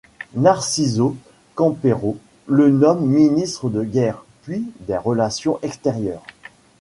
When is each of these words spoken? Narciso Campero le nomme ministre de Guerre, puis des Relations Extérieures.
Narciso 0.33 1.15
Campero 1.55 2.17
le 2.47 2.71
nomme 2.71 3.05
ministre 3.05 3.69
de 3.69 3.83
Guerre, 3.83 4.23
puis 4.41 4.63
des 4.87 4.97
Relations 4.97 5.59
Extérieures. 5.61 6.23